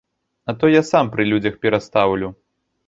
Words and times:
А 0.45 0.55
то 0.59 0.71
я 0.75 0.81
сам 0.91 1.11
пры 1.17 1.27
людзях 1.33 1.61
перастаўлю. 1.65 2.35